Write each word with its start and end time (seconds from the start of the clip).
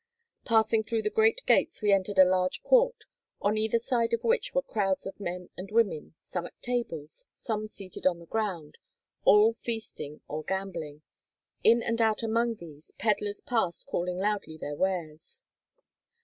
Passing 0.45 0.83
through 0.83 1.03
the 1.03 1.11
great 1.11 1.43
gates 1.45 1.79
we 1.83 1.91
entered 1.93 2.17
a 2.17 2.25
large 2.25 2.63
court, 2.63 3.03
on 3.39 3.55
either 3.55 3.77
side 3.77 4.13
of 4.13 4.23
which 4.23 4.55
were 4.55 4.63
crowds 4.63 5.05
of 5.05 5.19
men 5.19 5.49
and 5.55 5.69
women, 5.69 6.15
some 6.21 6.47
at 6.47 6.59
tables, 6.59 7.27
some 7.35 7.67
seated 7.67 8.07
on 8.07 8.17
the 8.17 8.25
ground, 8.25 8.79
all 9.25 9.53
feasting 9.53 10.21
or 10.27 10.41
gambling. 10.43 11.03
In 11.63 11.83
and 11.83 12.01
out 12.01 12.23
among 12.23 12.55
these, 12.55 12.89
peddlers 12.97 13.41
passed 13.41 13.85
calling 13.85 14.17
loudly 14.17 14.57
their 14.57 14.75
wares. 14.75 15.43